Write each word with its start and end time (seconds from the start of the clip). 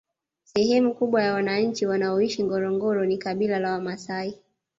Sehemu 0.43 0.93
kubwa 0.95 1.23
ya 1.23 1.33
wananchi 1.33 1.85
wanaoishi 1.85 2.43
ngorongoro 2.43 3.05
ni 3.05 3.17
kabila 3.17 3.59
la 3.59 3.71
wamaasai 3.71 4.39